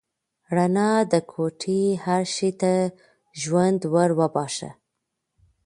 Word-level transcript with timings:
رڼا 0.55 0.91
د 1.11 1.13
کوټې 1.31 1.81
هر 2.05 2.23
شی 2.35 2.51
ته 2.61 2.71
ژوند 3.41 3.81
ور 3.93 4.09
وباښه. 4.19 4.69